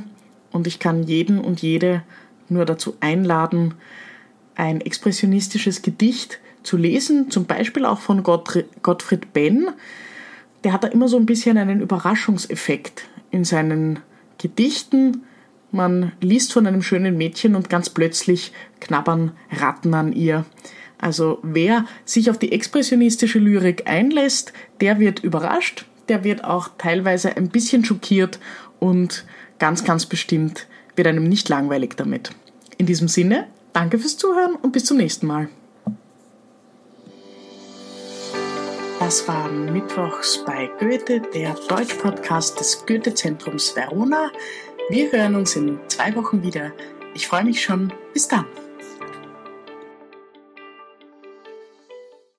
und 0.52 0.66
ich 0.66 0.80
kann 0.80 1.04
jeden 1.04 1.40
und 1.40 1.62
jede 1.62 2.04
nur 2.50 2.66
dazu 2.66 2.96
einladen, 3.02 3.74
ein 4.56 4.82
expressionistisches 4.82 5.82
Gedicht 5.82 6.40
zu 6.64 6.78
lesen, 6.78 7.30
zum 7.30 7.46
Beispiel 7.46 7.86
auch 7.86 8.00
von 8.00 8.24
Gottfried 8.24 9.34
Benn. 9.34 9.70
Der 10.64 10.74
hat 10.74 10.84
da 10.84 10.88
immer 10.88 11.08
so 11.08 11.18
ein 11.18 11.26
bisschen 11.26 11.58
einen 11.58 11.82
Überraschungseffekt 11.82 13.04
in 13.30 13.44
seinen 13.44 14.00
Gedichten. 14.38 15.24
Man 15.72 16.14
liest 16.22 16.54
von 16.54 16.66
einem 16.66 16.82
schönen 16.82 17.18
Mädchen 17.18 17.56
und 17.56 17.70
ganz 17.70 17.90
plötzlich 17.90 18.54
knabbern 18.80 19.32
Ratten 19.52 19.94
an 19.94 20.14
ihr. 20.14 20.46
Also 20.98 21.40
wer 21.44 21.86
sich 22.06 22.32
auf 22.32 22.40
die 22.40 22.52
expressionistische 22.52 23.40
Lyrik 23.40 23.88
einlässt, 23.88 24.54
der 24.82 25.00
wird 25.00 25.24
überrascht, 25.24 25.86
der 26.10 26.24
wird 26.24 26.44
auch 26.44 26.70
teilweise 26.78 27.36
ein 27.36 27.50
bisschen 27.50 27.86
schockiert 27.86 28.40
und 28.80 29.26
ganz, 29.60 29.84
ganz 29.84 30.06
bestimmt 30.06 30.68
wird 30.96 31.08
einem 31.08 31.24
nicht 31.24 31.50
langweilig 31.50 31.96
damit. 31.96 32.32
In 32.78 32.86
diesem 32.86 33.08
Sinne, 33.08 33.48
danke 33.74 34.00
fürs 34.00 34.18
Zuhören 34.18 34.56
und 34.56 34.72
bis 34.72 34.86
zum 34.86 34.98
nächsten 34.98 35.28
Mal. 35.28 35.50
Das 39.00 39.28
war 39.28 39.50
Mittwochs 39.50 40.44
bei 40.46 40.70
Goethe, 40.80 41.22
der 41.34 41.56
Deutsch-Podcast 41.70 42.60
des 42.60 42.84
Goethe-Zentrums 42.86 43.76
Verona. 43.76 44.32
Wir 44.90 45.12
hören 45.12 45.36
uns 45.36 45.56
in 45.56 45.80
zwei 45.88 46.16
Wochen 46.16 46.44
wieder. 46.44 46.74
Ich 47.14 47.28
freue 47.28 47.46
mich 47.46 47.62
schon. 47.62 47.94
Bis 48.14 48.28
dann. 48.28 48.46